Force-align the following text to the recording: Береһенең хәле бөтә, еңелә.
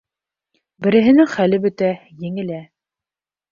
Береһенең 0.85 1.29
хәле 1.35 1.61
бөтә, 1.67 1.93
еңелә. 2.25 2.65